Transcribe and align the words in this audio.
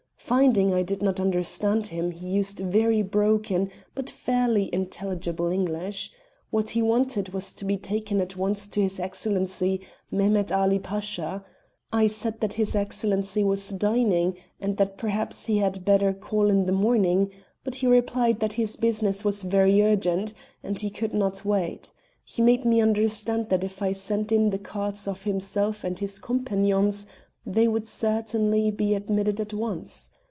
Finding 0.23 0.73
I 0.73 0.81
did 0.81 1.01
not 1.01 1.19
understand 1.19 1.87
him, 1.87 2.11
he 2.11 2.25
used 2.27 2.59
very 2.59 3.01
broken, 3.01 3.69
but 3.93 4.09
fairly 4.09 4.69
intelligible, 4.73 5.47
English. 5.51 6.09
What 6.51 6.69
he 6.69 6.81
wanted 6.81 7.29
was 7.33 7.53
to 7.55 7.65
be 7.65 7.75
taken 7.75 8.21
at 8.21 8.37
once 8.37 8.69
to 8.69 8.81
his 8.81 8.97
Excellency, 8.97 9.81
Mehemet 10.09 10.49
Ali 10.49 10.79
Pasha. 10.79 11.43
I 11.91 12.07
said 12.07 12.39
that 12.39 12.53
his 12.53 12.77
Excellency 12.77 13.43
was 13.43 13.71
dining 13.71 14.37
and 14.61 14.77
that 14.77 14.95
perhaps 14.95 15.47
he 15.47 15.57
had 15.57 15.83
better 15.83 16.13
call 16.13 16.49
in 16.49 16.65
the 16.65 16.71
morning, 16.71 17.29
but 17.65 17.75
he 17.75 17.87
replied 17.87 18.39
that 18.39 18.53
his 18.53 18.77
business 18.77 19.25
was 19.25 19.43
very 19.43 19.81
urgent, 19.81 20.33
and 20.63 20.79
he 20.79 20.89
could 20.89 21.13
not 21.13 21.43
wait. 21.43 21.91
He 22.23 22.41
made 22.41 22.63
me 22.63 22.79
understand 22.79 23.49
that 23.49 23.65
if 23.65 23.81
I 23.81 23.91
sent 23.91 24.31
in 24.31 24.51
the 24.51 24.59
cards 24.59 25.09
of 25.09 25.23
himself 25.25 25.83
and 25.83 25.97
his 25.99 26.19
companions 26.19 27.05
they 27.45 27.67
would 27.67 27.87
certainly 27.87 28.69
be 28.71 28.93
admitted 28.95 29.41
at 29.41 29.51
once. 29.53 30.09